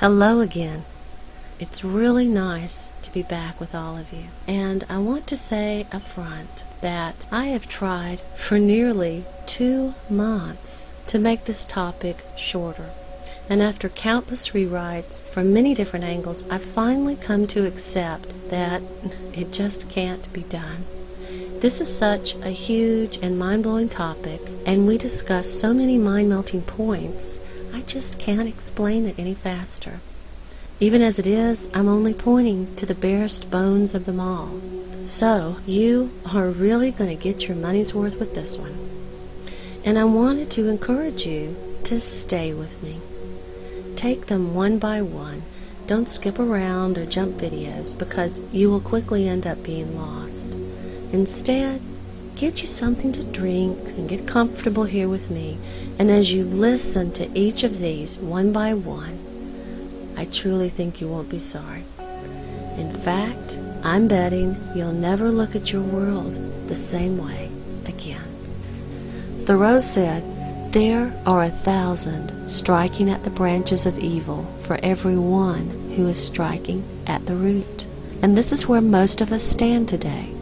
[0.00, 0.86] Hello again.
[1.58, 4.28] It's really nice to be back with all of you.
[4.48, 10.94] And I want to say up front that I have tried for nearly two months
[11.08, 12.88] to make this topic shorter.
[13.50, 18.80] And after countless rewrites from many different angles, I've finally come to accept that
[19.34, 20.86] it just can't be done.
[21.58, 26.30] This is such a huge and mind blowing topic, and we discuss so many mind
[26.30, 27.38] melting points,
[27.80, 30.00] I just can't explain it any faster.
[30.80, 34.60] Even as it is, I'm only pointing to the barest bones of them all.
[35.06, 38.76] So, you are really going to get your money's worth with this one.
[39.82, 43.00] And I wanted to encourage you to stay with me.
[43.96, 45.42] Take them one by one.
[45.86, 50.54] Don't skip around or jump videos because you will quickly end up being lost.
[51.12, 51.80] Instead,
[52.40, 55.58] get you something to drink and get comfortable here with me.
[55.98, 59.18] And as you listen to each of these one by one,
[60.16, 61.84] I truly think you won't be sorry.
[62.78, 67.50] In fact, I'm betting you'll never look at your world the same way
[67.84, 68.24] again.
[69.44, 70.24] Thoreau said,
[70.72, 76.26] there are a thousand striking at the branches of evil for every one who is
[76.26, 77.84] striking at the root.
[78.22, 80.39] And this is where most of us stand today.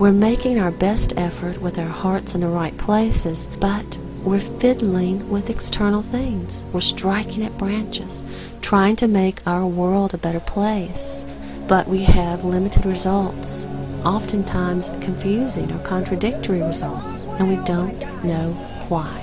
[0.00, 5.28] We're making our best effort with our hearts in the right places, but we're fiddling
[5.28, 6.64] with external things.
[6.72, 8.24] We're striking at branches,
[8.62, 11.22] trying to make our world a better place.
[11.68, 13.66] But we have limited results,
[14.02, 18.52] oftentimes confusing or contradictory results, and we don't know
[18.88, 19.22] why.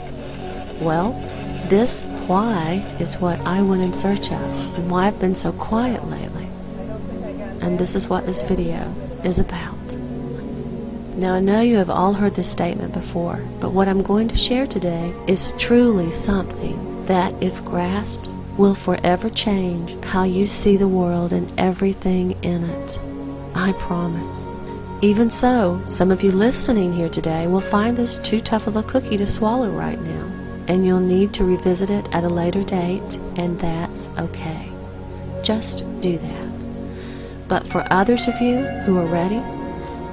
[0.79, 1.13] Well,
[1.71, 6.07] this why is what I went in search of and why I've been so quiet
[6.07, 6.49] lately.
[7.61, 9.86] And this is what this video is about.
[11.17, 14.35] Now, I know you have all heard this statement before, but what I'm going to
[14.35, 20.87] share today is truly something that, if grasped, will forever change how you see the
[20.87, 22.99] world and everything in it.
[23.55, 24.45] I promise.
[25.01, 28.83] Even so, some of you listening here today will find this too tough of a
[28.83, 33.17] cookie to swallow right now and you'll need to revisit it at a later date,
[33.37, 34.69] and that's okay.
[35.41, 37.47] Just do that.
[37.47, 39.41] But for others of you who are ready,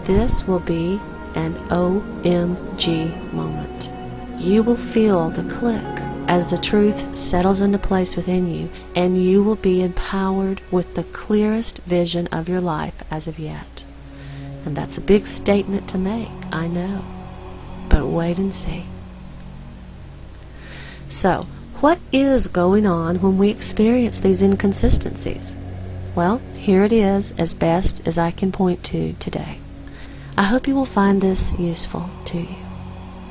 [0.06, 1.00] this will be
[1.34, 3.90] an OMG moment.
[4.38, 9.42] You will feel the click as the truth settles into place within you, and you
[9.42, 13.84] will be empowered with the clearest vision of your life as of yet.
[14.64, 17.04] And that's a big statement to make, I know.
[17.88, 18.86] But wait and see.
[21.08, 21.46] So,
[21.80, 25.54] what is going on when we experience these inconsistencies?
[26.14, 29.58] Well, here it is as best as I can point to today.
[30.36, 32.56] I hope you will find this useful to you.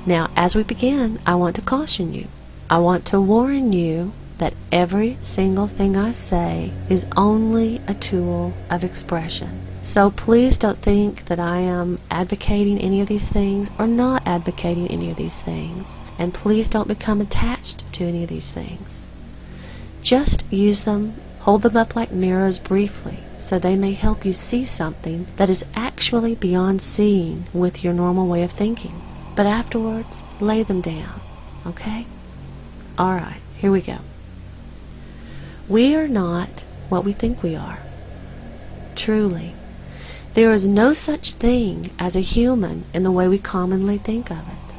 [0.06, 2.28] Now, as we begin, I want to caution you.
[2.70, 8.54] I want to warn you that every single thing I say is only a tool
[8.70, 9.60] of expression.
[9.84, 14.88] So please don't think that I am advocating any of these things or not advocating
[14.88, 16.00] any of these things.
[16.18, 19.08] And please don't become attached to any of these things.
[20.02, 24.64] Just use them, hold them up like mirrors briefly, so they may help you see
[24.64, 29.02] something that is actually beyond seeing with your normal way of thinking.
[29.36, 31.20] But afterwards, lay them down,
[31.68, 32.06] okay?
[32.98, 33.98] Alright, here we go.
[35.68, 37.80] We are not what we think we are.
[38.96, 39.54] Truly.
[40.36, 44.48] There is no such thing as a human in the way we commonly think of
[44.48, 44.76] it.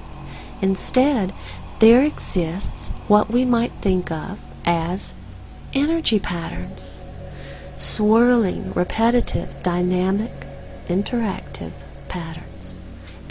[0.62, 1.34] Instead,
[1.81, 5.12] there exists what we might think of as
[5.75, 6.96] energy patterns
[7.79, 10.33] swirling, repetitive, dynamic,
[10.89, 11.73] interactive
[12.09, 12.77] patterns.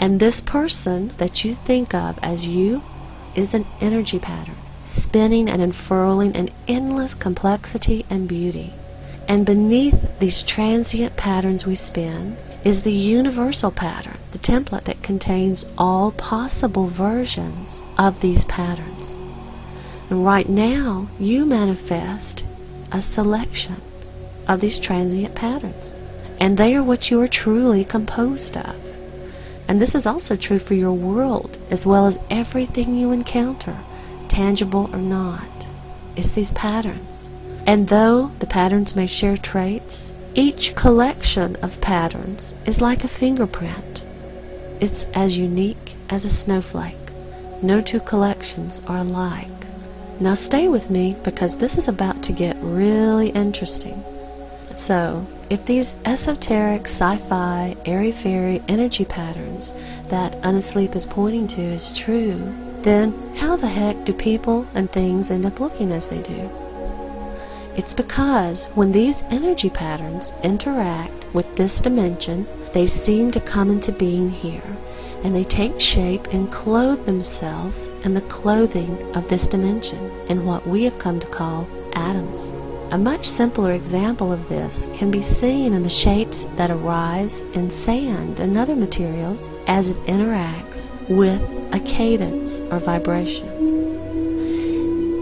[0.00, 2.82] And this person that you think of as you
[3.34, 4.56] is an energy pattern,
[4.86, 8.72] spinning and unfurling in endless complexity and beauty.
[9.26, 15.64] And beneath these transient patterns we spin is the universal pattern, the template that contains
[15.76, 19.16] all possible versions of these patterns.
[20.10, 22.44] And right now, you manifest
[22.92, 23.76] a selection
[24.48, 25.94] of these transient patterns.
[26.40, 28.76] And they are what you are truly composed of.
[29.66, 33.78] And this is also true for your world as well as everything you encounter,
[34.28, 35.66] tangible or not.
[36.16, 37.28] It's these patterns.
[37.66, 44.04] And though the patterns may share traits, each collection of patterns is like a fingerprint.
[44.80, 46.96] It's as unique as a snowflake.
[47.62, 49.48] No two collections are alike.
[50.20, 54.04] Now stay with me because this is about to get really interesting.
[54.74, 59.72] So, if these esoteric, sci fi, airy fairy energy patterns
[60.08, 65.30] that Unasleep is pointing to is true, then how the heck do people and things
[65.30, 66.50] end up looking as they do?
[67.76, 73.92] It's because when these energy patterns interact with this dimension, they seem to come into
[73.92, 74.76] being here
[75.22, 80.66] and they take shape and clothe themselves in the clothing of this dimension in what
[80.66, 82.50] we have come to call atoms.
[82.94, 87.68] A much simpler example of this can be seen in the shapes that arise in
[87.68, 91.42] sand and other materials as it interacts with
[91.74, 93.48] a cadence or vibration.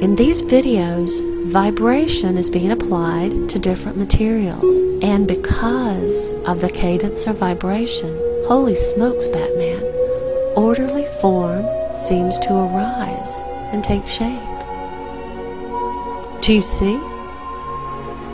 [0.02, 7.26] In these videos, vibration is being applied to different materials, and because of the cadence
[7.26, 8.14] or vibration,
[8.48, 9.82] holy smokes, Batman,
[10.56, 11.64] orderly form
[12.04, 13.38] seems to arise
[13.72, 14.42] and take shape.
[16.42, 17.11] Do you see?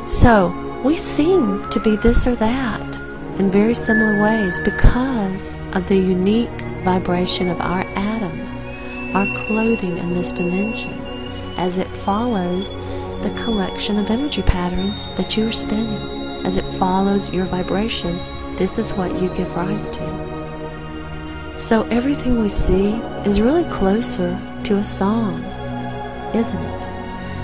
[0.08, 2.96] So, we seem to be this or that
[3.38, 8.64] in very similar ways because of the unique vibration of our atoms,
[9.14, 10.94] our clothing in this dimension,
[11.58, 12.72] as it follows
[13.22, 16.00] the collection of energy patterns that you are spinning.
[16.46, 18.16] As it follows your vibration,
[18.56, 21.60] this is what you give rise to.
[21.60, 22.93] So everything we see
[23.26, 25.44] is really closer to a song,
[26.34, 26.88] isn't it?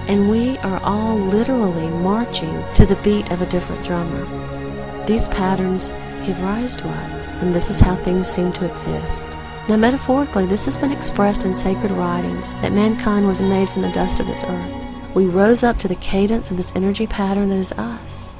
[0.08, 5.06] And we are all literally marching to the beat of a different drummer.
[5.06, 5.88] These patterns
[6.24, 9.28] give rise to us, and this is how things seem to exist.
[9.68, 13.92] Now, metaphorically, this has been expressed in sacred writings that mankind was made from the
[13.92, 14.74] dust of this earth.
[15.14, 18.34] We rose up to the cadence of this energy pattern that is us.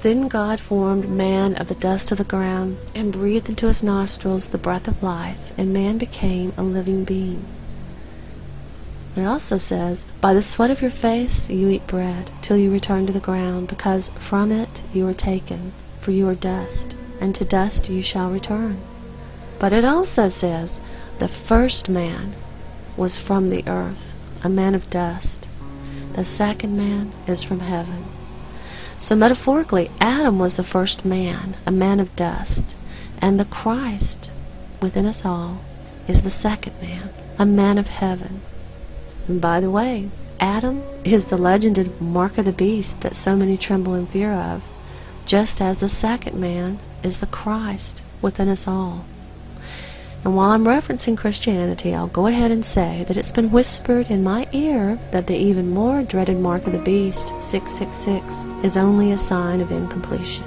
[0.00, 4.46] Then God formed man of the dust of the ground and breathed into his nostrils
[4.46, 7.44] the breath of life, and man became a living being.
[9.18, 13.04] It also says, By the sweat of your face you eat bread, till you return
[13.08, 17.44] to the ground, because from it you are taken, for you are dust, and to
[17.44, 18.78] dust you shall return.
[19.58, 20.80] But it also says,
[21.18, 22.34] The first man
[22.96, 25.48] was from the earth, a man of dust.
[26.12, 28.04] The second man is from heaven.
[29.00, 32.76] So metaphorically, Adam was the first man, a man of dust,
[33.20, 34.30] and the Christ
[34.80, 35.58] within us all
[36.06, 38.42] is the second man, a man of heaven.
[39.28, 40.08] And by the way,
[40.40, 44.64] Adam is the legended mark of the beast that so many tremble in fear of,
[45.26, 49.04] just as the second man is the Christ within us all.
[50.24, 54.24] And while I'm referencing Christianity, I'll go ahead and say that it's been whispered in
[54.24, 59.18] my ear that the even more dreaded mark of the beast, 666, is only a
[59.18, 60.44] sign of incompletion.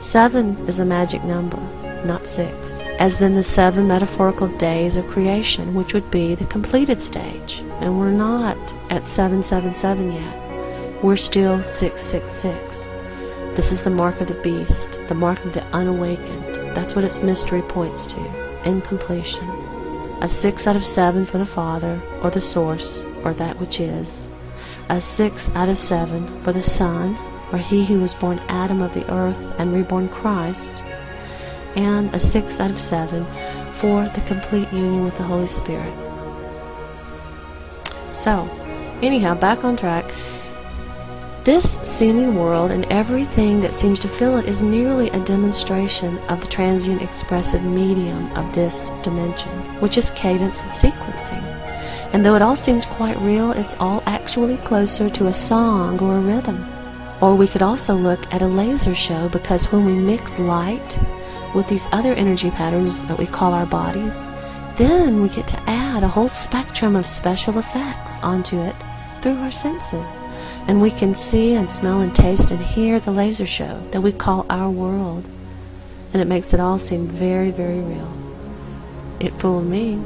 [0.00, 1.58] Seven is a magic number,
[2.04, 7.02] not six, as then the seven metaphorical days of creation, which would be the completed
[7.02, 7.62] stage.
[7.80, 8.56] And we're not
[8.90, 11.02] at 777 yet.
[11.02, 12.90] We're still 666.
[13.56, 16.54] This is the mark of the beast, the mark of the unawakened.
[16.76, 18.20] That's what its mystery points to.
[18.64, 19.48] Incompletion.
[20.20, 24.28] A six out of seven for the Father, or the Source, or that which is.
[24.88, 27.16] A six out of seven for the Son,
[27.52, 30.82] or he who was born Adam of the earth and reborn Christ
[31.76, 33.24] and a 6 out of 7
[33.74, 35.92] for the complete union with the Holy Spirit.
[38.12, 38.48] So,
[39.02, 40.04] anyhow, back on track.
[41.44, 46.40] This seeming world and everything that seems to fill it is merely a demonstration of
[46.42, 49.50] the transient expressive medium of this dimension,
[49.80, 51.42] which is cadence and sequencing.
[52.12, 56.18] And though it all seems quite real, it's all actually closer to a song or
[56.18, 56.66] a rhythm.
[57.22, 60.98] Or we could also look at a laser show because when we mix light
[61.54, 64.30] with these other energy patterns that we call our bodies,
[64.76, 68.74] then we get to add a whole spectrum of special effects onto it
[69.20, 70.20] through our senses.
[70.66, 74.12] And we can see and smell and taste and hear the laser show that we
[74.12, 75.28] call our world.
[76.12, 78.12] And it makes it all seem very, very real.
[79.20, 80.02] It fooled me.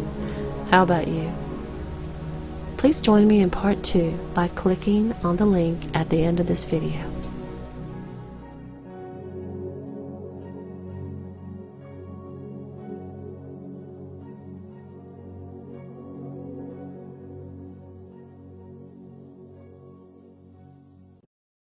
[0.70, 1.32] How about you?
[2.76, 6.46] Please join me in part two by clicking on the link at the end of
[6.46, 7.13] this video.